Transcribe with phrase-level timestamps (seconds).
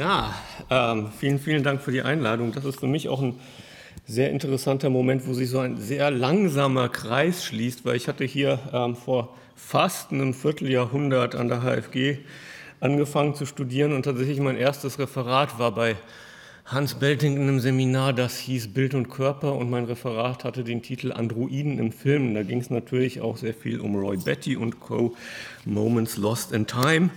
[0.00, 0.34] Ja,
[0.70, 2.52] ähm, vielen, vielen Dank für die Einladung.
[2.52, 3.38] Das ist für mich auch ein
[4.06, 8.58] sehr interessanter Moment, wo sich so ein sehr langsamer Kreis schließt, weil ich hatte hier
[8.72, 12.16] ähm, vor fast einem Vierteljahrhundert an der HFG
[12.80, 15.96] angefangen zu studieren und tatsächlich mein erstes Referat war bei
[16.70, 20.82] Hans Belting in einem Seminar, das hieß Bild und Körper und mein Referat hatte den
[20.82, 22.32] Titel Androiden im Film.
[22.32, 25.16] Da ging es natürlich auch sehr viel um Roy Betty und Co.
[25.64, 27.10] Moments Lost in Time.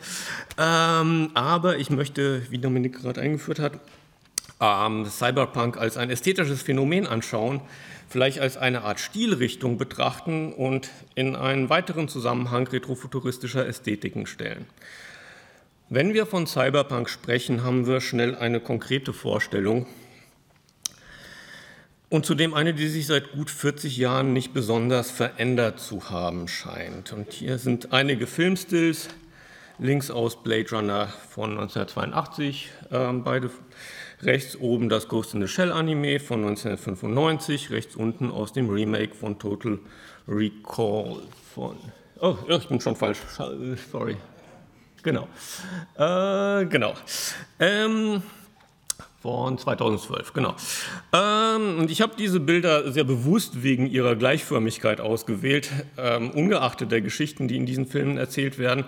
[0.58, 3.73] Ähm, aber ich möchte, wie Dominik gerade eingeführt hat,
[4.59, 7.61] ähm, Cyberpunk als ein ästhetisches Phänomen anschauen,
[8.09, 14.66] vielleicht als eine Art Stilrichtung betrachten und in einen weiteren Zusammenhang retrofuturistischer Ästhetiken stellen.
[15.89, 19.85] Wenn wir von Cyberpunk sprechen, haben wir schnell eine konkrete Vorstellung
[22.09, 27.11] und zudem eine, die sich seit gut 40 Jahren nicht besonders verändert zu haben scheint.
[27.11, 29.09] Und hier sind einige Filmstills,
[29.77, 33.49] links aus Blade Runner von 1982, äh, beide
[34.21, 39.13] rechts oben das Ghost in the Shell Anime von 1995, rechts unten aus dem Remake
[39.13, 39.80] von Total
[40.27, 41.77] Recall von...
[42.21, 43.19] Oh, ich bin schon falsch,
[43.91, 44.15] sorry.
[45.03, 45.27] Genau.
[45.97, 46.93] Äh, genau.
[47.59, 48.23] Ähm,
[49.21, 50.55] von 2012, genau.
[51.13, 57.01] Ähm, und ich habe diese Bilder sehr bewusst wegen ihrer Gleichförmigkeit ausgewählt, ähm, ungeachtet der
[57.01, 58.85] Geschichten, die in diesen Filmen erzählt werden.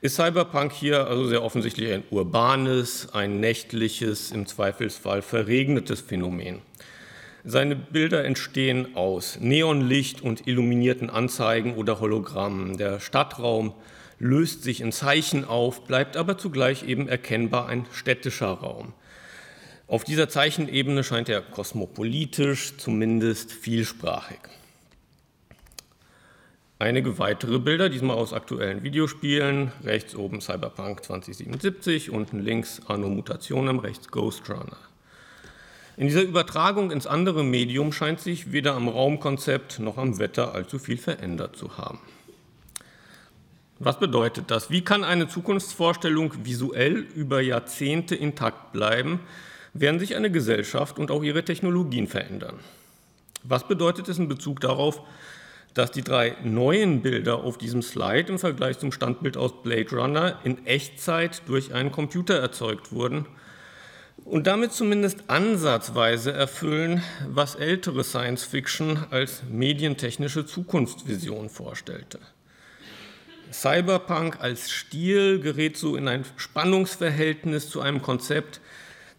[0.00, 6.60] Ist Cyberpunk hier also sehr offensichtlich ein urbanes, ein nächtliches, im Zweifelsfall verregnetes Phänomen.
[7.44, 12.78] Seine Bilder entstehen aus Neonlicht und illuminierten Anzeigen oder Hologrammen.
[12.78, 13.74] Der Stadtraum
[14.22, 18.92] löst sich in Zeichen auf, bleibt aber zugleich eben erkennbar ein städtischer Raum.
[19.88, 24.38] Auf dieser Zeichenebene scheint er kosmopolitisch, zumindest vielsprachig.
[26.78, 29.72] Einige weitere Bilder, diesmal aus aktuellen Videospielen.
[29.82, 34.78] Rechts oben Cyberpunk 2077, unten links Anno Mutationem, rechts Ghost Runner.
[35.96, 40.78] In dieser Übertragung ins andere Medium scheint sich weder am Raumkonzept noch am Wetter allzu
[40.78, 41.98] viel verändert zu haben.
[43.84, 44.70] Was bedeutet das?
[44.70, 49.18] Wie kann eine Zukunftsvorstellung visuell über Jahrzehnte intakt bleiben,
[49.72, 52.60] während sich eine Gesellschaft und auch ihre Technologien verändern?
[53.42, 55.02] Was bedeutet es in Bezug darauf,
[55.74, 60.38] dass die drei neuen Bilder auf diesem Slide im Vergleich zum Standbild aus Blade Runner
[60.44, 63.26] in Echtzeit durch einen Computer erzeugt wurden
[64.24, 72.20] und damit zumindest ansatzweise erfüllen, was ältere Science Fiction als medientechnische Zukunftsvision vorstellte?
[73.52, 78.60] Cyberpunk als Stil gerät so in ein Spannungsverhältnis zu einem Konzept,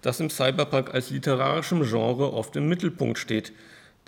[0.01, 3.53] das im Cyberpunk als literarischem Genre oft im Mittelpunkt steht,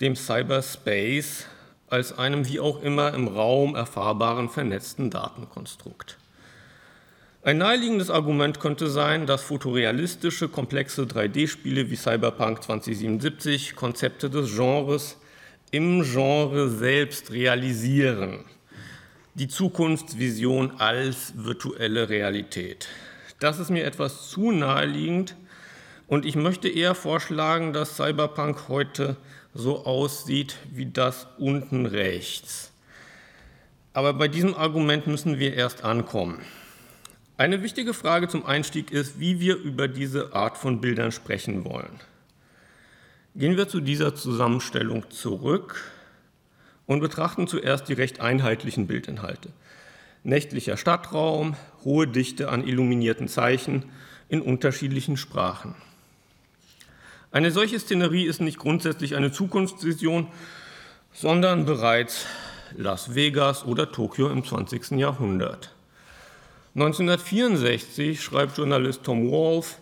[0.00, 1.46] dem Cyberspace
[1.88, 6.18] als einem wie auch immer im Raum erfahrbaren vernetzten Datenkonstrukt.
[7.44, 15.18] Ein naheliegendes Argument könnte sein, dass fotorealistische, komplexe 3D-Spiele wie Cyberpunk 2077 Konzepte des Genres
[15.70, 18.44] im Genre selbst realisieren
[19.36, 22.88] die Zukunftsvision als virtuelle Realität.
[23.38, 25.36] Das ist mir etwas zu naheliegend
[26.06, 29.18] und ich möchte eher vorschlagen, dass Cyberpunk heute
[29.52, 32.72] so aussieht wie das unten rechts.
[33.92, 36.40] Aber bei diesem Argument müssen wir erst ankommen.
[37.36, 42.00] Eine wichtige Frage zum Einstieg ist, wie wir über diese Art von Bildern sprechen wollen.
[43.34, 45.95] Gehen wir zu dieser Zusammenstellung zurück
[46.86, 49.50] und betrachten zuerst die recht einheitlichen Bildinhalte.
[50.24, 53.84] Nächtlicher Stadtraum, hohe Dichte an illuminierten Zeichen
[54.28, 55.74] in unterschiedlichen Sprachen.
[57.30, 60.28] Eine solche Szenerie ist nicht grundsätzlich eine Zukunftsvision,
[61.12, 62.26] sondern bereits
[62.76, 64.92] Las Vegas oder Tokio im 20.
[64.92, 65.74] Jahrhundert.
[66.74, 69.76] 1964 schreibt Journalist Tom Wolfe,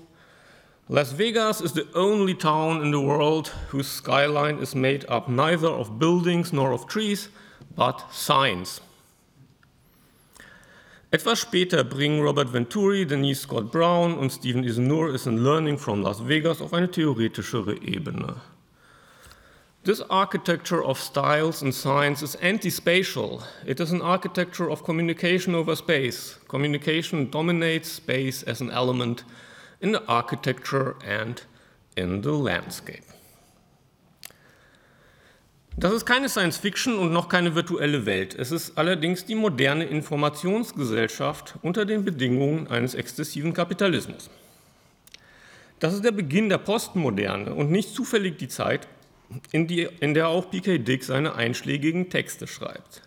[0.90, 5.68] Las Vegas is the only town in the world whose skyline is made up neither
[5.68, 7.30] of buildings nor of trees,
[7.74, 8.82] but signs.
[11.10, 16.02] Etwas später bringen Robert Venturi, Denise Scott Brown und Stephen Isenur is in Learning from
[16.02, 18.42] Las Vegas auf eine theoretischere Ebene.
[19.84, 23.42] This architecture of styles and signs is anti-spatial.
[23.64, 26.38] It is an architecture of communication over space.
[26.48, 29.24] Communication dominates space as an element
[29.80, 31.46] in the architecture and
[31.96, 33.02] in the landscape.
[35.76, 38.34] Das ist keine Science Fiction und noch keine virtuelle Welt.
[38.34, 44.30] Es ist allerdings die moderne Informationsgesellschaft unter den Bedingungen eines exzessiven Kapitalismus.
[45.80, 48.86] Das ist der Beginn der Postmoderne und nicht zufällig die Zeit,
[49.50, 50.78] in, die, in der auch P.K.
[50.78, 53.02] Dick seine einschlägigen Texte schreibt.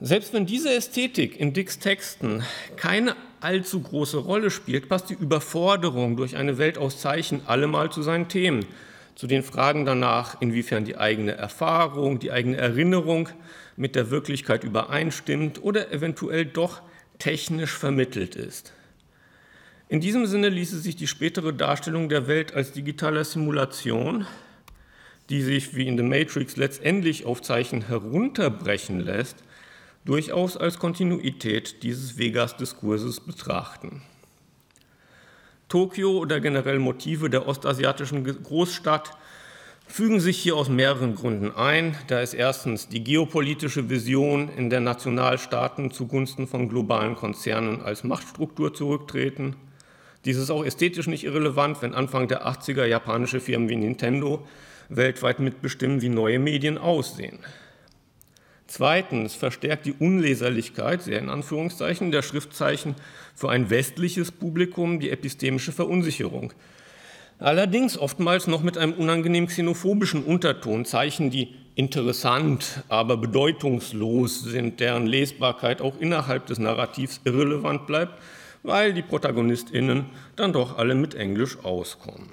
[0.00, 2.42] Selbst wenn diese Ästhetik in Dicks Texten
[2.76, 8.02] keine allzu große Rolle spielt, passt die Überforderung durch eine Welt aus Zeichen allemal zu
[8.02, 8.66] seinen Themen,
[9.14, 13.28] zu den Fragen danach, inwiefern die eigene Erfahrung, die eigene Erinnerung
[13.76, 16.82] mit der Wirklichkeit übereinstimmt oder eventuell doch
[17.18, 18.72] technisch vermittelt ist.
[19.88, 24.26] In diesem Sinne ließe sich die spätere Darstellung der Welt als digitaler Simulation,
[25.30, 29.36] die sich wie in The Matrix letztendlich auf Zeichen herunterbrechen lässt,
[30.04, 34.02] durchaus als Kontinuität dieses Vegas-Diskurses betrachten.
[35.68, 39.16] Tokio oder generell Motive der ostasiatischen Großstadt
[39.86, 41.96] fügen sich hier aus mehreren Gründen ein.
[42.06, 48.72] Da ist erstens die geopolitische Vision, in der Nationalstaaten zugunsten von globalen Konzernen als Machtstruktur
[48.72, 49.56] zurücktreten.
[50.24, 54.46] Dies ist auch ästhetisch nicht irrelevant, wenn Anfang der 80er japanische Firmen wie Nintendo
[54.88, 57.38] weltweit mitbestimmen, wie neue Medien aussehen.
[58.70, 62.94] Zweitens verstärkt die Unleserlichkeit, sehr in Anführungszeichen, der Schriftzeichen
[63.34, 66.52] für ein westliches Publikum die epistemische Verunsicherung.
[67.40, 75.08] Allerdings oftmals noch mit einem unangenehm xenophobischen Unterton, Zeichen, die interessant, aber bedeutungslos sind, deren
[75.08, 78.22] Lesbarkeit auch innerhalb des Narrativs irrelevant bleibt,
[78.62, 80.04] weil die ProtagonistInnen
[80.36, 82.30] dann doch alle mit Englisch auskommen.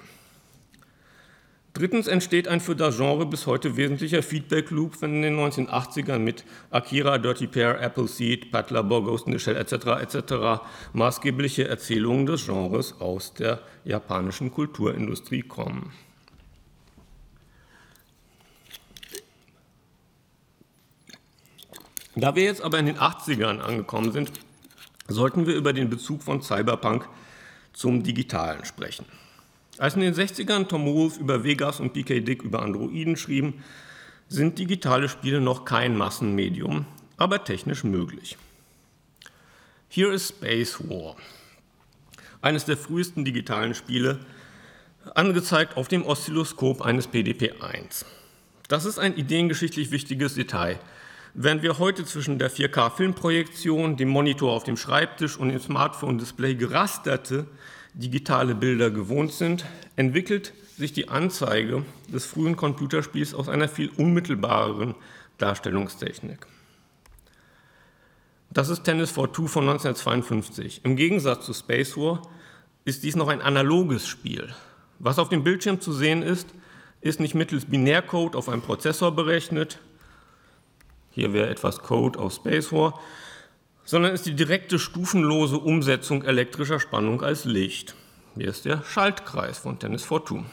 [1.74, 6.44] Drittens entsteht ein für das Genre bis heute wesentlicher Feedback-Loop, wenn in den 1980ern mit
[6.70, 9.72] Akira, Dirty Pair, Appleseed, Patlabor, Ghost in the Shell etc.
[10.00, 10.62] etc.
[10.92, 15.92] maßgebliche Erzählungen des Genres aus der japanischen Kulturindustrie kommen.
[22.16, 24.32] Da wir jetzt aber in den 80ern angekommen sind,
[25.06, 27.08] sollten wir über den Bezug von Cyberpunk
[27.72, 29.06] zum Digitalen sprechen.
[29.78, 33.62] Als in den 60ern Tom Wolfe über Vegas und PK Dick über Androiden schrieben,
[34.28, 36.84] sind digitale Spiele noch kein Massenmedium,
[37.16, 38.36] aber technisch möglich.
[39.88, 41.16] Here is Space War,
[42.42, 44.18] eines der frühesten digitalen Spiele,
[45.14, 48.04] angezeigt auf dem Oszilloskop eines PDP-1.
[48.66, 50.80] Das ist ein ideengeschichtlich wichtiges Detail.
[51.34, 57.46] Während wir heute zwischen der 4K-Filmprojektion, dem Monitor auf dem Schreibtisch und dem Smartphone-Display gerasterte
[57.98, 59.66] digitale Bilder gewohnt sind,
[59.96, 64.94] entwickelt sich die Anzeige des frühen Computerspiels aus einer viel unmittelbareren
[65.38, 66.46] Darstellungstechnik.
[68.50, 70.84] Das ist Tennis for Two von 1952.
[70.84, 72.22] Im Gegensatz zu Space War
[72.84, 74.54] ist dies noch ein analoges Spiel.
[75.00, 76.48] Was auf dem Bildschirm zu sehen ist,
[77.00, 79.80] ist nicht mittels Binärcode auf einem Prozessor berechnet.
[81.10, 82.98] Hier wäre etwas Code aus Space War,
[83.88, 87.94] sondern ist die direkte stufenlose Umsetzung elektrischer Spannung als Licht.
[88.36, 90.44] Hier ist der Schaltkreis von Tennis Fortune.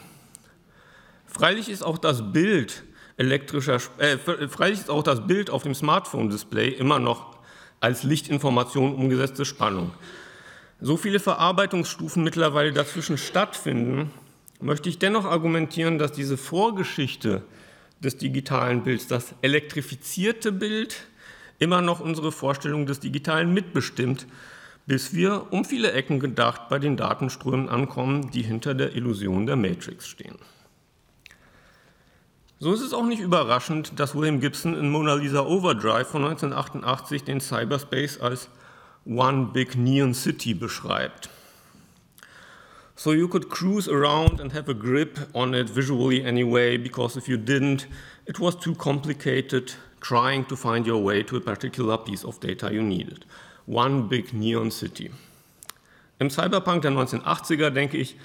[1.26, 2.84] Freilich ist auch das Bild
[3.18, 7.36] elektrischer, äh, freilich ist auch das Bild auf dem Smartphone-Display immer noch
[7.78, 9.92] als Lichtinformation umgesetzte Spannung.
[10.80, 14.12] So viele Verarbeitungsstufen mittlerweile dazwischen stattfinden,
[14.62, 17.42] möchte ich dennoch argumentieren, dass diese Vorgeschichte
[18.00, 21.06] des digitalen Bilds, das elektrifizierte Bild,
[21.58, 24.26] immer noch unsere Vorstellung des Digitalen mitbestimmt,
[24.86, 29.56] bis wir um viele Ecken gedacht bei den Datenströmen ankommen, die hinter der Illusion der
[29.56, 30.38] Matrix stehen.
[32.58, 37.24] So ist es auch nicht überraschend, dass William Gibson in Mona Lisa Overdrive von 1988
[37.24, 38.48] den Cyberspace als
[39.04, 41.28] One Big Neon City beschreibt.
[42.94, 47.28] So you could cruise around and have a grip on it visually anyway, because if
[47.28, 47.88] you didn't,
[48.24, 52.72] it was too complicated, trying to find your way to a particular piece of data
[52.72, 53.24] you needed.
[53.66, 55.10] One Big Neon City.
[56.18, 58.16] Im Cyberpunk der 1980er, denke ich,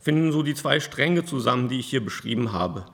[0.00, 2.86] finden so die zwei Stränge zusammen, die ich hier beschrieben habe.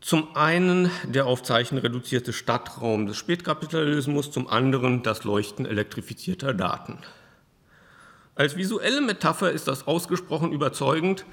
[0.00, 6.98] Zum einen der auf Zeichen reduzierte Stadtraum des Spätkapitalismus, zum anderen das Leuchten elektrifizierter Daten.
[8.36, 11.24] Als visuelle Metapher ist das ausgesprochen überzeugend,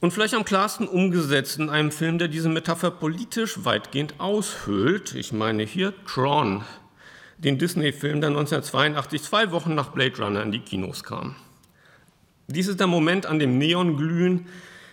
[0.00, 5.14] und vielleicht am klarsten umgesetzt in einem Film, der diese Metapher politisch weitgehend aushöhlt.
[5.14, 6.64] Ich meine hier Tron,
[7.38, 11.36] den Disney-Film, der 1982, zwei Wochen nach Blade Runner in die Kinos kam.
[12.48, 14.46] Dies ist der Moment, an dem Neonglühen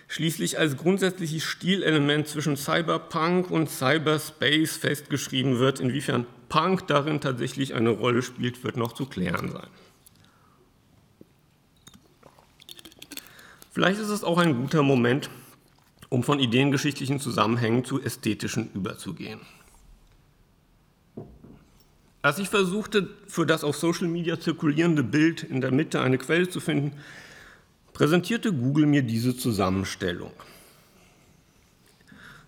[0.08, 5.80] schließlich als grundsätzliches Stilelement zwischen Cyberpunk und Cyberspace festgeschrieben wird.
[5.80, 9.68] Inwiefern Punk darin tatsächlich eine Rolle spielt, wird noch zu klären sein.
[13.74, 15.30] Vielleicht ist es auch ein guter Moment,
[16.08, 19.40] um von ideengeschichtlichen Zusammenhängen zu ästhetischen überzugehen.
[22.22, 26.48] Als ich versuchte, für das auf Social Media zirkulierende Bild in der Mitte eine Quelle
[26.48, 26.92] zu finden,
[27.92, 30.30] präsentierte Google mir diese Zusammenstellung.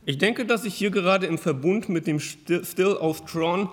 [0.04, 3.68] Ich denke, dass sich hier gerade im Verbund mit dem Still of Tron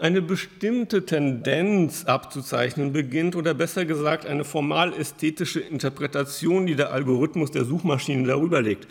[0.00, 7.50] eine bestimmte Tendenz abzuzeichnen beginnt oder besser gesagt eine formal ästhetische Interpretation, die der Algorithmus
[7.50, 8.88] der Suchmaschine darüber legt.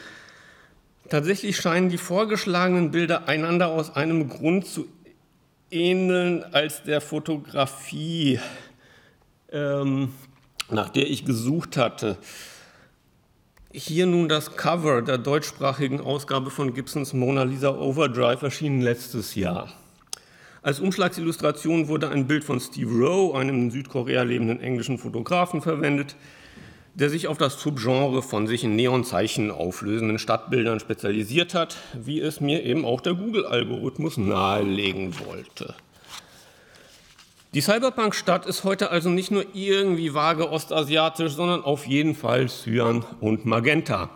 [1.10, 4.88] Tatsächlich scheinen die vorgeschlagenen Bilder einander aus einem Grund zu
[5.72, 8.39] ähneln als der Fotografie,
[9.51, 10.13] ähm,
[10.70, 12.18] nach der ich gesucht hatte.
[13.72, 19.74] Hier nun das Cover der deutschsprachigen Ausgabe von Gibsons Mona Lisa Overdrive erschienen letztes Jahr.
[20.62, 26.18] Als Umschlagsillustration wurde ein Bild von Steve Rowe, einem in Südkorea lebenden englischen Fotografen, verwendet,
[26.96, 32.42] der sich auf das Subgenre von sich in Neonzeichen auflösenden Stadtbildern spezialisiert hat, wie es
[32.42, 35.75] mir eben auch der Google-Algorithmus nahelegen wollte.
[37.54, 43.06] Die Cyberpunk-Stadt ist heute also nicht nur irgendwie vage ostasiatisch, sondern auf jeden Fall Cyan
[43.22, 44.10] und Magenta.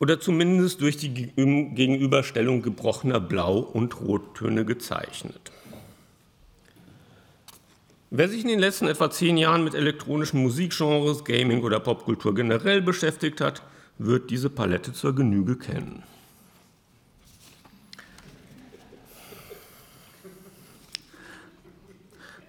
[0.00, 5.52] Oder zumindest durch die Gegenüberstellung gebrochener Blau- und Rottöne gezeichnet.
[8.10, 12.80] Wer sich in den letzten etwa zehn Jahren mit elektronischen Musikgenres, Gaming oder Popkultur generell
[12.80, 13.62] beschäftigt hat,
[13.98, 16.02] wird diese Palette zur Genüge kennen.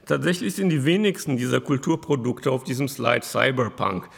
[0.05, 4.09] Tatsächlich sind die wenigsten dieser Kulturprodukte auf diesem Slide Cyberpunk.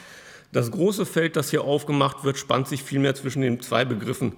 [0.52, 4.34] Das große Feld, das hier aufgemacht wird, spannt sich vielmehr zwischen den zwei Begriffen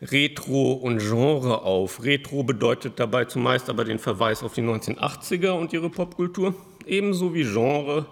[0.00, 2.04] Retro und Genre auf.
[2.04, 6.54] Retro bedeutet dabei zumeist aber den Verweis auf die 1980er und ihre Popkultur,
[6.86, 8.06] ebenso wie Genre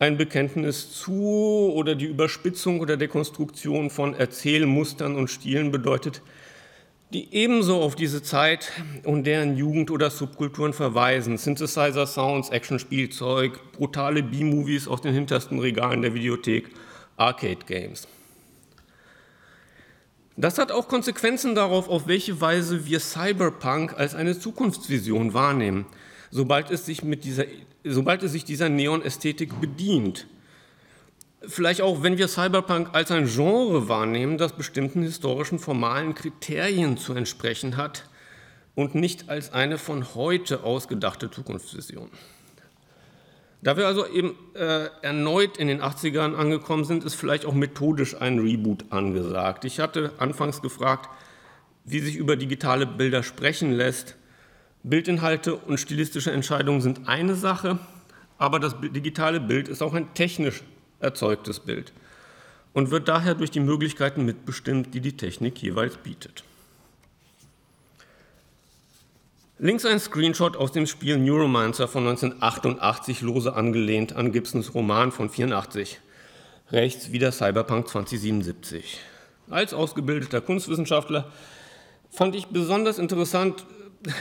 [0.00, 6.20] ein Bekenntnis zu oder die Überspitzung oder Dekonstruktion von Erzählmustern und Stilen bedeutet,
[7.12, 8.72] die ebenso auf diese Zeit
[9.04, 11.38] und deren Jugend- oder Subkulturen verweisen.
[11.38, 16.70] Synthesizer-Sounds, Action-Spielzeug, brutale B-Movies aus den hintersten Regalen der Videothek,
[17.16, 18.08] Arcade-Games.
[20.36, 25.86] Das hat auch Konsequenzen darauf, auf welche Weise wir Cyberpunk als eine Zukunftsvision wahrnehmen,
[26.30, 27.44] sobald es sich, mit dieser,
[27.84, 30.26] sobald es sich dieser Neon-Ästhetik bedient.
[31.46, 37.14] Vielleicht auch, wenn wir Cyberpunk als ein Genre wahrnehmen, das bestimmten historischen formalen Kriterien zu
[37.14, 38.08] entsprechen hat
[38.74, 42.10] und nicht als eine von heute ausgedachte Zukunftsvision.
[43.64, 48.14] Da wir also eben äh, erneut in den 80ern angekommen sind, ist vielleicht auch methodisch
[48.20, 49.64] ein Reboot angesagt.
[49.64, 51.08] Ich hatte anfangs gefragt,
[51.86, 54.16] wie sich über digitale Bilder sprechen lässt.
[54.82, 57.78] Bildinhalte und stilistische Entscheidungen sind eine Sache,
[58.36, 60.62] aber das digitale Bild ist auch ein technisch
[61.00, 61.94] erzeugtes Bild
[62.74, 66.44] und wird daher durch die Möglichkeiten mitbestimmt, die die Technik jeweils bietet.
[69.64, 75.30] Links ein Screenshot aus dem Spiel Neuromancer von 1988, lose angelehnt an Gibsons Roman von
[75.30, 76.00] 84.
[76.70, 78.98] Rechts wieder Cyberpunk 2077.
[79.48, 81.32] Als ausgebildeter Kunstwissenschaftler
[82.10, 83.64] fand ich besonders interessant,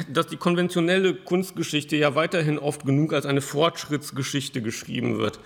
[0.08, 5.42] dass die konventionelle Kunstgeschichte ja weiterhin oft genug als eine Fortschrittsgeschichte geschrieben wird.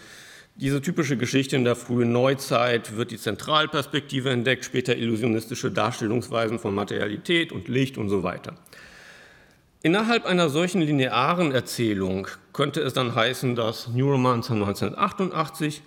[0.57, 6.75] Diese typische Geschichte in der frühen Neuzeit wird die Zentralperspektive entdeckt, später illusionistische Darstellungsweisen von
[6.75, 8.53] Materialität und Licht und so weiter.
[9.83, 15.83] Innerhalb einer solchen linearen Erzählung könnte es dann heißen, dass Neuromancer 1988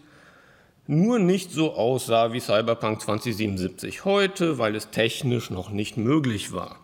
[0.86, 6.78] nur nicht so aussah wie Cyberpunk 2077 heute, weil es technisch noch nicht möglich war.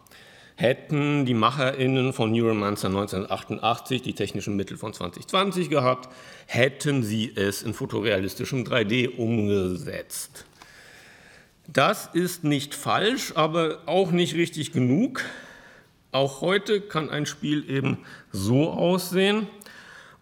[0.56, 6.08] Hätten die MacherInnen von Neuromancer 1988 die technischen Mittel von 2020 gehabt,
[6.46, 10.44] hätten sie es in fotorealistischem 3D umgesetzt.
[11.68, 15.22] Das ist nicht falsch, aber auch nicht richtig genug.
[16.16, 17.98] Auch heute kann ein Spiel eben
[18.32, 19.48] so aussehen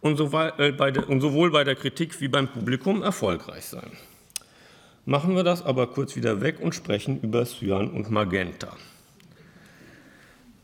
[0.00, 0.74] und, äh,
[1.20, 3.92] sowohl bei der Kritik wie beim Publikum erfolgreich sein.
[5.04, 8.76] Machen wir das aber kurz wieder weg und sprechen über Cyan und Magenta.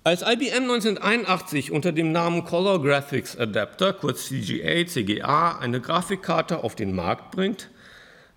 [0.03, 6.75] Als IBM 1981 unter dem Namen Color Graphics Adapter, kurz CGA, CGA, eine Grafikkarte auf
[6.75, 7.71] den Markt bringt,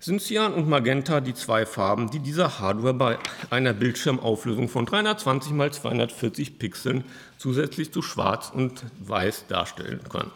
[0.04, 3.18] sind Cyan und Magenta die zwei Farben, die diese Hardware bei
[3.48, 7.04] einer Bildschirmauflösung von 320 x 240 Pixeln
[7.38, 10.30] zusätzlich zu Schwarz und Weiß darstellen können.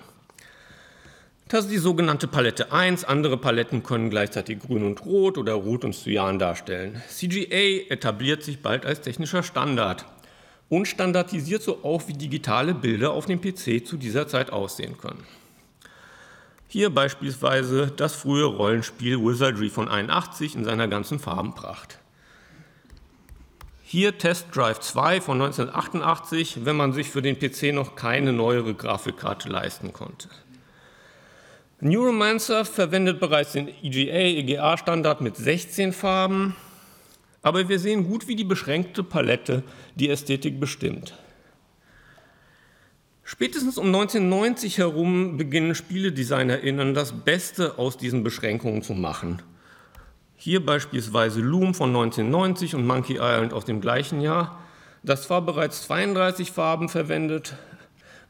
[1.48, 3.04] Das ist die sogenannte Palette 1.
[3.04, 7.02] Andere Paletten können gleichzeitig Grün und Rot oder Rot und Cyan darstellen.
[7.08, 10.06] CGA etabliert sich bald als technischer Standard
[10.70, 15.24] und standardisiert so auch, wie digitale Bilder auf dem PC zu dieser Zeit aussehen können.
[16.70, 21.98] Hier beispielsweise das frühe Rollenspiel Wizardry von 81 in seiner ganzen Farbenpracht.
[23.82, 28.74] Hier Test Drive 2 von 1988, wenn man sich für den PC noch keine neuere
[28.74, 30.28] Grafikkarte leisten konnte.
[31.80, 36.54] Neuromancer verwendet bereits den EGA-EGA-Standard mit 16 Farben,
[37.40, 39.62] aber wir sehen gut, wie die beschränkte Palette
[39.94, 41.14] die Ästhetik bestimmt.
[43.30, 49.42] Spätestens um 1990 herum beginnen SpieledesignerInnen das Beste aus diesen Beschränkungen zu machen.
[50.34, 54.58] Hier beispielsweise Loom von 1990 und Monkey Island aus dem gleichen Jahr,
[55.02, 57.54] das zwar bereits 32 Farben verwendet,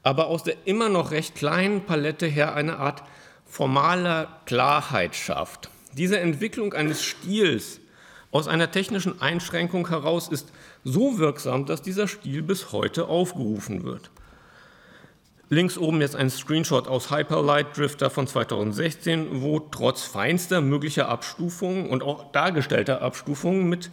[0.02, 3.04] aber aus der immer noch recht kleinen Palette her eine Art
[3.46, 5.70] formaler Klarheit schafft.
[5.92, 7.78] Diese Entwicklung eines Stils
[8.32, 10.52] aus einer technischen Einschränkung heraus ist
[10.82, 14.10] so wirksam, dass dieser Stil bis heute aufgerufen wird.
[15.50, 21.88] Links oben jetzt ein Screenshot aus Hyperlight Drifter von 2016, wo trotz feinster möglicher Abstufungen
[21.88, 23.90] und auch dargestellter Abstufungen mit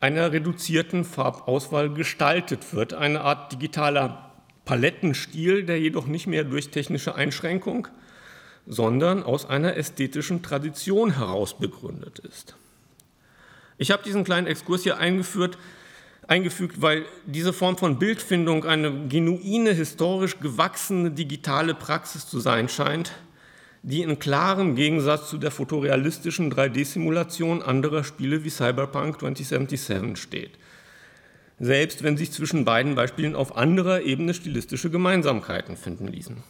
[0.00, 2.94] einer reduzierten Farbauswahl gestaltet wird.
[2.94, 4.32] Eine Art digitaler
[4.64, 7.88] Palettenstil, der jedoch nicht mehr durch technische Einschränkung,
[8.66, 12.56] sondern aus einer ästhetischen Tradition heraus begründet ist.
[13.76, 15.58] Ich habe diesen kleinen Exkurs hier eingeführt,
[16.28, 23.12] eingefügt, weil diese Form von Bildfindung eine genuine, historisch gewachsene digitale Praxis zu sein scheint,
[23.82, 30.52] die in klarem Gegensatz zu der fotorealistischen 3D-Simulation anderer Spiele wie Cyberpunk 2077 steht.
[31.60, 36.42] Selbst wenn sich zwischen beiden Beispielen auf anderer Ebene stilistische Gemeinsamkeiten finden ließen.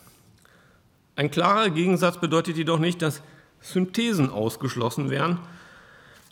[1.16, 3.22] Ein klarer Gegensatz bedeutet jedoch nicht, dass
[3.60, 5.38] Synthesen ausgeschlossen wären,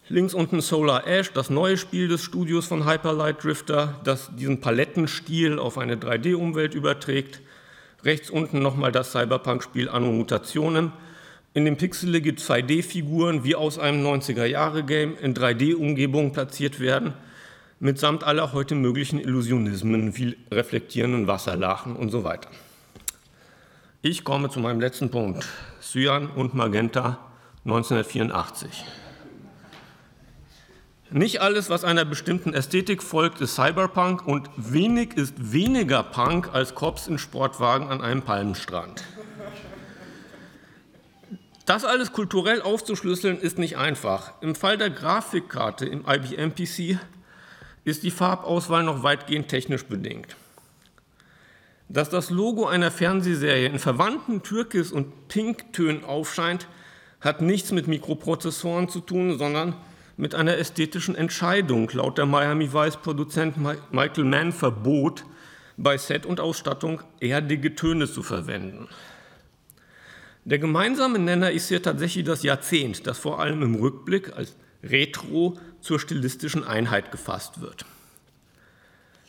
[0.09, 5.61] Links unten Solar Ash, das neue Spiel des Studios von Hyperlight Drifter, das diesen Palettenstil
[5.61, 7.41] auf eine 3D-Umwelt überträgt.
[8.05, 10.93] Rechts unten nochmal das Cyberpunk-Spiel Anno Mutationen.
[11.55, 17.15] In dem pixelige 2D-Figuren wie aus einem 90er-Jahre-Game in 3D-Umgebungen platziert werden,
[17.79, 22.51] mitsamt aller heute möglichen Illusionismen wie reflektierenden Wasserlachen und so weiter.
[24.03, 25.47] Ich komme zu meinem letzten Punkt.
[25.81, 27.19] Cyan und Magenta
[27.65, 28.85] 1984.
[31.13, 36.75] Nicht alles, was einer bestimmten Ästhetik folgt, ist Cyberpunk und wenig ist weniger Punk als
[36.75, 39.05] Cops in Sportwagen an einem Palmenstrand.
[41.67, 44.33] Das alles kulturell aufzuschlüsseln ist nicht einfach.
[44.41, 46.99] Im Fall der Grafikkarte im IBM PC
[47.85, 50.35] ist die Farbauswahl noch weitgehend technisch bedingt.
[51.91, 56.69] Dass das Logo einer Fernsehserie in verwandten Türkis- und Pinktönen aufscheint,
[57.21, 59.75] hat nichts mit Mikroprozessoren zu tun, sondern
[60.17, 65.25] mit einer ästhetischen Entscheidung laut der Miami Vice Produzent Michael Mann verbot,
[65.77, 68.89] bei Set und Ausstattung erdige Töne zu verwenden.
[70.45, 75.59] Der gemeinsame Nenner ist hier tatsächlich das Jahrzehnt, das vor allem im Rückblick als Retro
[75.81, 77.85] zur stilistischen Einheit gefasst wird.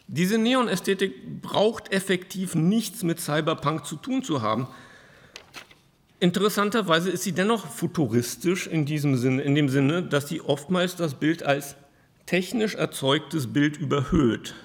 [0.07, 4.67] Diese Neon-Ästhetik braucht effektiv nichts mit Cyberpunk zu tun zu haben,
[6.23, 11.15] Interessanterweise ist sie dennoch futuristisch in, diesem Sinne, in dem Sinne, dass sie oftmals das
[11.15, 11.75] Bild als
[12.25, 14.55] technisch erzeugtes Bild überhöht.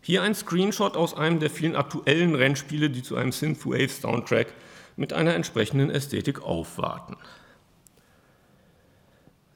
[0.00, 4.54] Hier ein Screenshot aus einem der vielen aktuellen Rennspiele, die zu einem Synthwave-Soundtrack
[4.96, 7.18] mit einer entsprechenden Ästhetik aufwarten.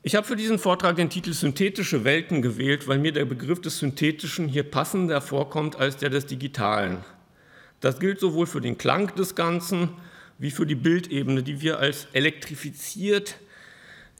[0.02, 3.78] Ich habe für diesen Vortrag den Titel Synthetische Welten gewählt, weil mir der Begriff des
[3.78, 6.98] Synthetischen hier passender vorkommt als der des Digitalen.
[7.80, 9.88] Das gilt sowohl für den Klang des Ganzen
[10.40, 13.36] wie für die Bildebene, die wir als elektrifiziert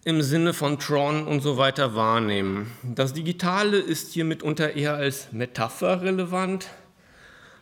[0.04, 2.70] im Sinne von Tron und so weiter wahrnehmen.
[2.82, 6.68] Das Digitale ist hier mitunter eher als Metapher relevant,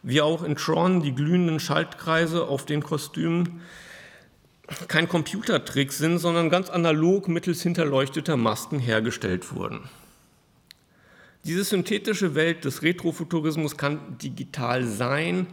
[0.02, 3.60] wie auch in Tron die glühenden Schaltkreise auf den Kostümen
[4.88, 9.88] kein Computertrick sind, sondern ganz analog mittels hinterleuchteter Masken hergestellt wurden.
[11.44, 15.46] Diese synthetische Welt des Retrofuturismus kann digital sein,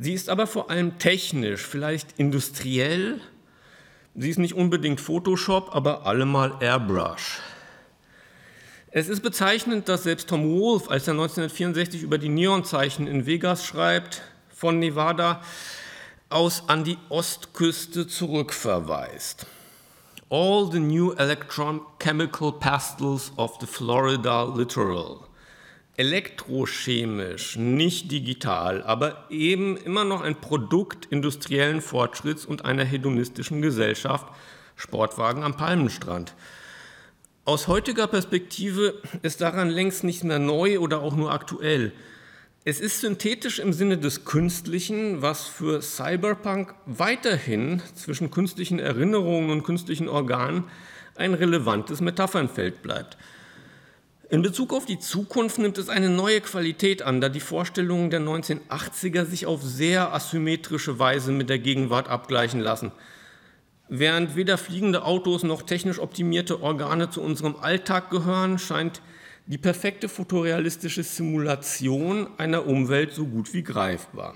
[0.00, 3.20] Sie ist aber vor allem technisch, vielleicht industriell.
[4.14, 7.40] Sie ist nicht unbedingt Photoshop, aber allemal Airbrush.
[8.92, 13.66] Es ist bezeichnend, dass selbst Tom Wolfe, als er 1964 über die Neonzeichen in Vegas
[13.66, 14.22] schreibt,
[14.54, 15.42] von Nevada
[16.30, 19.46] aus an die Ostküste zurückverweist.
[20.30, 25.28] All the new electrochemical pastels of the Florida littoral
[25.98, 34.28] elektrochemisch, nicht digital, aber eben immer noch ein Produkt industriellen Fortschritts und einer hedonistischen Gesellschaft,
[34.76, 36.34] Sportwagen am Palmenstrand.
[37.44, 41.92] Aus heutiger Perspektive ist daran längst nicht mehr neu oder auch nur aktuell.
[42.64, 49.64] Es ist synthetisch im Sinne des Künstlichen, was für Cyberpunk weiterhin zwischen künstlichen Erinnerungen und
[49.64, 50.64] künstlichen Organen
[51.16, 53.16] ein relevantes Metaphernfeld bleibt.
[54.30, 58.20] In Bezug auf die Zukunft nimmt es eine neue Qualität an, da die Vorstellungen der
[58.20, 62.92] 1980er sich auf sehr asymmetrische Weise mit der Gegenwart abgleichen lassen.
[63.88, 69.00] Während weder fliegende Autos noch technisch optimierte Organe zu unserem Alltag gehören, scheint
[69.46, 74.34] die perfekte fotorealistische Simulation einer Umwelt so gut wie greifbar.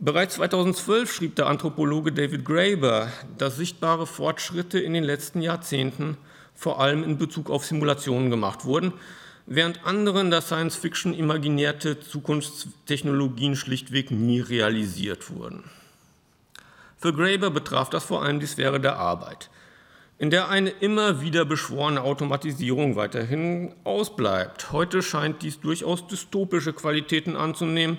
[0.00, 6.16] Bereits 2012 schrieb der Anthropologe David Graeber, dass sichtbare Fortschritte in den letzten Jahrzehnten
[6.60, 8.92] vor allem in Bezug auf Simulationen gemacht wurden,
[9.46, 15.64] während andere in der Science Fiction imaginierte Zukunftstechnologien schlichtweg nie realisiert wurden.
[16.98, 19.48] Für Graeber betraf das vor allem die Sphäre der Arbeit,
[20.18, 24.70] in der eine immer wieder beschworene Automatisierung weiterhin ausbleibt.
[24.70, 27.96] Heute scheint dies durchaus dystopische Qualitäten anzunehmen,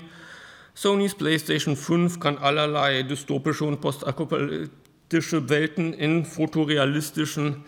[0.75, 7.65] Sonys PlayStation 5 kann allerlei dystopische und postapokalyptische Welten in fotorealistischen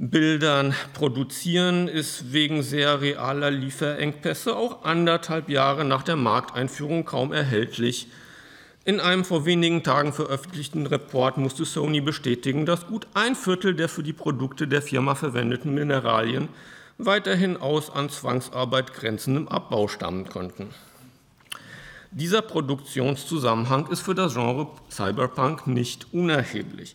[0.00, 8.06] Bildern produzieren, ist wegen sehr realer Lieferengpässe auch anderthalb Jahre nach der Markteinführung kaum erhältlich.
[8.84, 13.88] In einem vor wenigen Tagen veröffentlichten Report musste Sony bestätigen, dass gut ein Viertel der
[13.88, 16.48] für die Produkte der Firma verwendeten Mineralien
[16.98, 20.68] weiterhin aus an Zwangsarbeit grenzendem Abbau stammen konnten.
[22.12, 26.94] Dieser Produktionszusammenhang ist für das Genre Cyberpunk nicht unerheblich.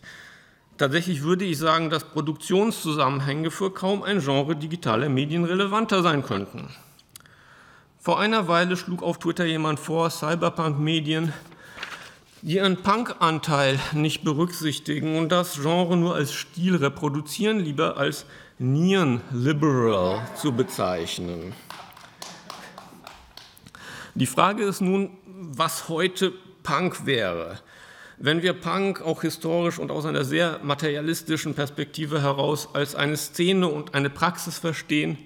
[0.76, 6.68] Tatsächlich würde ich sagen, dass Produktionszusammenhänge für kaum ein Genre digitaler Medien relevanter sein könnten.
[8.00, 11.32] Vor einer Weile schlug auf Twitter jemand vor, Cyberpunk-Medien,
[12.42, 18.26] die ihren Punk-Anteil nicht berücksichtigen und das Genre nur als Stil reproduzieren, lieber als
[18.58, 21.54] Nieren-Liberal zu bezeichnen.
[24.14, 26.32] Die Frage ist nun, was heute
[26.62, 27.60] Punk wäre.
[28.18, 33.68] Wenn wir Punk auch historisch und aus einer sehr materialistischen Perspektive heraus als eine Szene
[33.68, 35.18] und eine Praxis verstehen,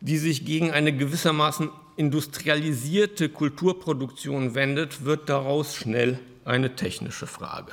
[0.00, 7.72] die sich gegen eine gewissermaßen industrialisierte Kulturproduktion wendet, wird daraus schnell eine technische Frage.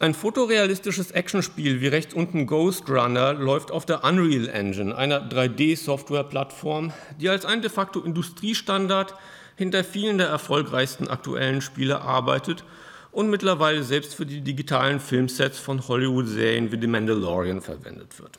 [0.00, 6.92] Ein fotorealistisches Actionspiel wie rechts unten Ghost Runner läuft auf der Unreal Engine, einer 3D-Software-Plattform,
[7.20, 9.14] die als ein de facto Industriestandard
[9.58, 12.64] hinter vielen der erfolgreichsten aktuellen Spiele arbeitet
[13.12, 18.38] und mittlerweile selbst für die digitalen Filmsets von Hollywood-Serien wie The Mandalorian verwendet wird.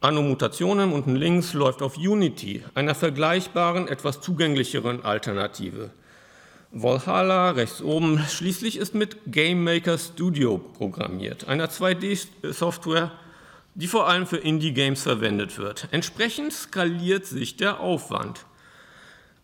[0.00, 5.90] Anno Mutationen unten links läuft auf Unity, einer vergleichbaren, etwas zugänglicheren Alternative–
[6.72, 13.12] Valhalla rechts oben schließlich ist mit Game Maker Studio programmiert, einer 2D-Software,
[13.74, 15.88] die vor allem für Indie-Games verwendet wird.
[15.92, 18.46] Entsprechend skaliert sich der Aufwand.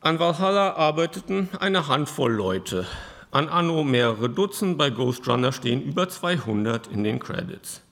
[0.04, 2.88] An Valhalla arbeiteten eine Handvoll Leute,
[3.30, 7.82] an Anno mehrere Dutzend, bei Ghost Runner stehen über 200 in den Credits.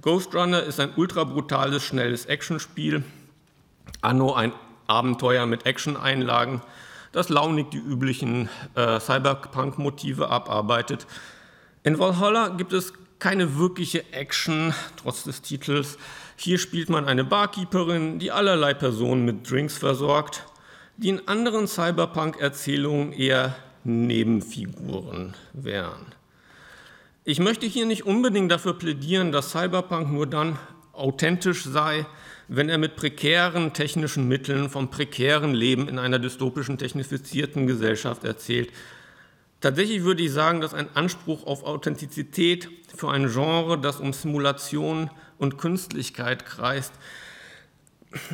[0.00, 3.04] Ghost Runner ist ein ultra brutales, schnelles Actionspiel,
[4.00, 4.54] Anno ein
[4.86, 6.62] Abenteuer mit Action-Einlagen,
[7.12, 11.06] das launig die üblichen äh, Cyberpunk-Motive abarbeitet.
[11.82, 15.98] In Valhalla gibt es keine wirkliche Action, trotz des Titels.
[16.36, 20.46] Hier spielt man eine Barkeeperin, die allerlei Personen mit Drinks versorgt,
[20.98, 26.06] die in anderen Cyberpunk-Erzählungen eher Nebenfiguren wären.
[27.24, 30.58] Ich möchte hier nicht unbedingt dafür plädieren, dass Cyberpunk nur dann
[30.92, 32.04] authentisch sei,
[32.48, 38.70] wenn er mit prekären technischen Mitteln vom prekären Leben in einer dystopischen, technifizierten Gesellschaft erzählt.
[39.60, 45.10] Tatsächlich würde ich sagen, dass ein Anspruch auf Authentizität für ein Genre, das um Simulation
[45.36, 46.92] und Künstlichkeit kreist,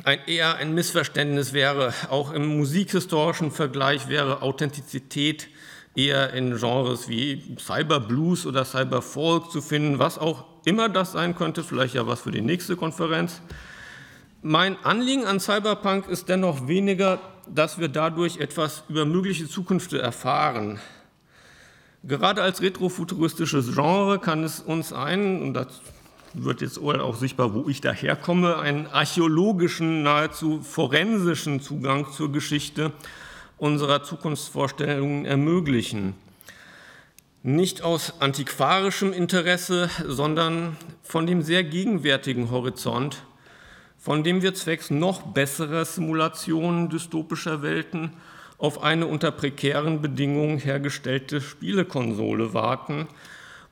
[0.05, 1.93] ein, eher ein Missverständnis wäre.
[2.11, 5.49] Auch im musikhistorischen Vergleich wäre Authentizität
[5.95, 11.63] eher in Genres wie Cyberblues oder Cyberfolk zu finden, was auch immer das sein könnte,
[11.63, 13.41] vielleicht ja was für die nächste Konferenz.
[14.43, 20.81] Mein Anliegen an Cyberpunk ist dennoch weniger, dass wir dadurch etwas über mögliche Zukünfte erfahren.
[22.03, 25.81] Gerade als retrofuturistisches Genre kann es uns einen, und das
[26.35, 32.93] wird jetzt auch sichtbar, wo ich daherkomme, einen archäologischen, nahezu forensischen Zugang zur Geschichte
[33.57, 36.15] unserer Zukunftsvorstellungen ermöglichen.
[37.43, 43.23] Nicht aus antiquarischem Interesse, sondern von dem sehr gegenwärtigen Horizont,
[43.99, 48.13] von dem wir zwecks noch besserer Simulationen dystopischer Welten
[48.59, 53.09] auf eine unter prekären Bedingungen hergestellte Spielekonsole warten,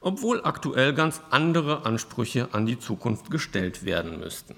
[0.03, 4.57] obwohl aktuell ganz andere Ansprüche an die Zukunft gestellt werden müssten.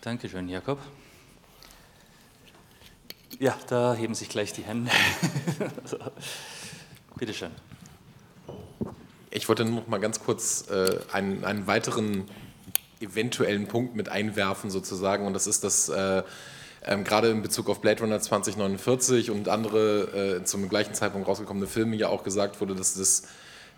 [0.00, 0.78] Dankeschön, Jakob.
[3.38, 4.90] Ja, da heben sich gleich die Hände.
[7.18, 7.50] Bitte schön.
[9.30, 12.24] Ich wollte noch mal ganz kurz äh, einen, einen, weiteren
[13.00, 16.22] eventuellen Punkt mit einwerfen, sozusagen, und das ist, dass äh,
[16.84, 21.66] ähm, gerade in Bezug auf Blade Runner 2049 und andere äh, zum gleichen Zeitpunkt rausgekommene
[21.66, 23.24] Filme ja auch gesagt wurde, dass das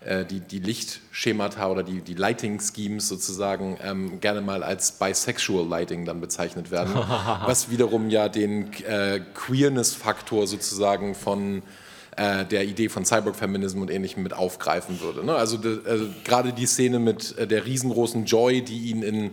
[0.01, 6.05] äh, die, die Lichtschemata oder die, die Lighting-Schemes sozusagen ähm, gerne mal als Bisexual Lighting
[6.05, 6.93] dann bezeichnet werden,
[7.45, 11.63] was wiederum ja den äh, Queerness-Faktor sozusagen von
[12.17, 15.25] äh, der Idee von Cyborg-Feminism und Ähnlichem mit aufgreifen würde.
[15.25, 15.35] Ne?
[15.35, 19.31] Also, also gerade die Szene mit äh, der riesengroßen Joy, die ihn in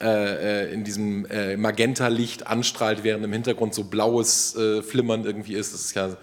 [0.00, 5.72] äh, in diesem äh, Magenta-Licht anstrahlt, während im Hintergrund so blaues äh, Flimmern irgendwie ist.
[5.72, 6.16] Das ist ja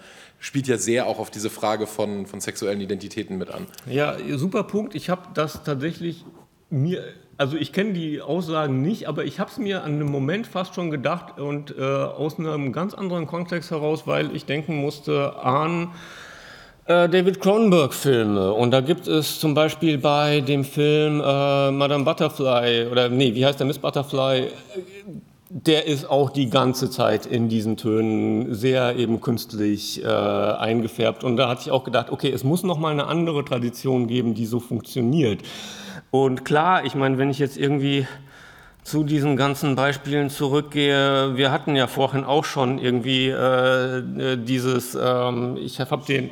[0.44, 3.66] spielt ja sehr auch auf diese Frage von, von sexuellen Identitäten mit an.
[3.86, 4.94] Ja, super Punkt.
[4.94, 6.24] Ich habe das tatsächlich
[6.68, 7.02] mir,
[7.36, 10.74] also ich kenne die Aussagen nicht, aber ich habe es mir an einem Moment fast
[10.74, 15.88] schon gedacht und äh, aus einem ganz anderen Kontext heraus, weil ich denken musste an
[16.86, 18.52] äh, David Cronenberg-Filme.
[18.52, 23.44] Und da gibt es zum Beispiel bei dem Film äh, Madame Butterfly, oder nee, wie
[23.44, 24.48] heißt der Miss Butterfly?
[25.54, 31.22] der ist auch die ganze Zeit in diesen Tönen sehr eben künstlich äh, eingefärbt.
[31.22, 34.34] Und da hatte ich auch gedacht, okay, es muss noch mal eine andere Tradition geben,
[34.34, 35.42] die so funktioniert.
[36.14, 38.06] Und klar, ich meine, wenn ich jetzt irgendwie
[38.84, 45.56] zu diesen ganzen Beispielen zurückgehe, wir hatten ja vorhin auch schon irgendwie äh, dieses, ähm,
[45.56, 46.30] ich habe den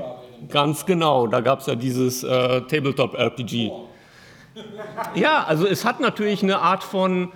[0.50, 3.72] ganz genau, da gab es ja dieses äh, Tabletop-RPG.
[5.16, 7.32] Ja, also es hat natürlich eine Art von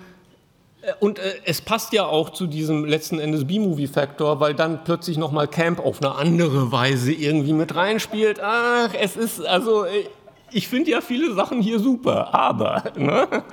[0.83, 5.17] äh, und äh, es passt ja auch zu diesem letzten Endes B-Movie-Faktor, weil dann plötzlich
[5.17, 8.39] nochmal Camp auf eine andere Weise irgendwie mit reinspielt.
[8.41, 10.05] Ach, es ist, also, äh,
[10.51, 13.43] ich finde ja viele Sachen hier super, aber, ne?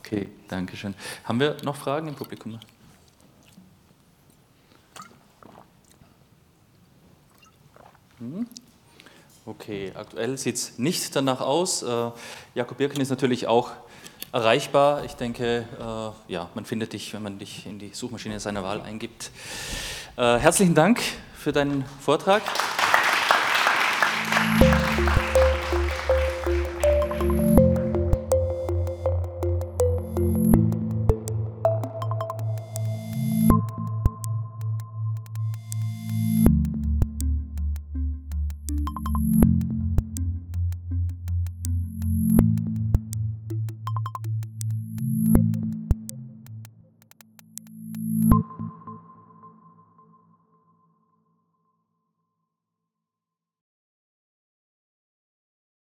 [0.00, 0.94] Okay, danke schön.
[1.24, 2.58] Haben wir noch Fragen im Publikum?
[8.18, 8.46] Hm?
[9.44, 11.82] Okay, aktuell sieht es nicht danach aus.
[11.82, 12.10] Äh,
[12.54, 13.72] Jakob Birken ist natürlich auch
[14.32, 15.04] erreichbar.
[15.04, 18.80] Ich denke, äh, ja, man findet dich, wenn man dich in die Suchmaschine seiner Wahl
[18.80, 19.30] eingibt.
[20.16, 21.00] Äh, herzlichen Dank
[21.34, 22.42] für deinen Vortrag.